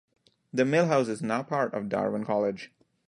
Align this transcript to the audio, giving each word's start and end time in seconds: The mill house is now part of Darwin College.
The 0.51 0.65
mill 0.65 0.87
house 0.87 1.09
is 1.09 1.21
now 1.21 1.43
part 1.43 1.75
of 1.75 1.87
Darwin 1.87 2.25
College. 2.25 2.73